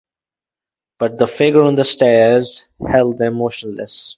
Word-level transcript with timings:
But 0.97 1.17
the 1.19 1.27
figure 1.27 1.61
on 1.61 1.75
the 1.75 1.83
stairs 1.83 2.65
held 2.83 3.19
them 3.19 3.35
motionless. 3.35 4.09